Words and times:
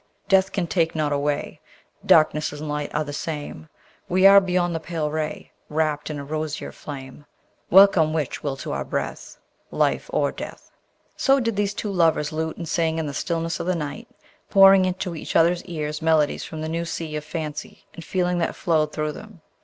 Death 0.27 0.51
can 0.51 0.65
take 0.65 0.95
not 0.95 1.13
away, 1.13 1.59
Darkness 2.03 2.51
and 2.51 2.67
light 2.67 2.89
are 2.91 3.03
the 3.03 3.13
same: 3.13 3.69
We 4.09 4.25
are 4.25 4.41
beyond 4.41 4.73
the 4.73 4.79
pale 4.79 5.11
ray, 5.11 5.51
Wrapt 5.69 6.09
in 6.09 6.17
a 6.17 6.23
rosier 6.25 6.71
flame: 6.71 7.27
Welcome 7.69 8.11
which 8.11 8.41
will 8.41 8.57
to 8.57 8.71
our 8.71 8.83
breath; 8.83 9.37
Life 9.69 10.09
or 10.11 10.31
death! 10.31 10.71
So 11.15 11.39
did 11.39 11.55
these 11.55 11.75
two 11.75 11.91
lovers 11.91 12.31
lute 12.33 12.57
and 12.57 12.67
sing 12.67 12.97
in 12.97 13.05
the 13.05 13.13
stillness 13.13 13.59
of 13.59 13.67
the 13.67 13.75
night, 13.75 14.07
pouring 14.49 14.85
into 14.85 15.15
each 15.15 15.35
other's 15.35 15.63
ears 15.65 16.01
melodies 16.01 16.43
from 16.43 16.61
the 16.61 16.67
new 16.67 16.83
sea 16.83 17.15
of 17.15 17.23
fancy 17.23 17.85
and 17.93 18.03
feeling 18.03 18.39
that 18.39 18.55
flowed 18.55 18.91
through 18.93 19.11
them. 19.11 19.41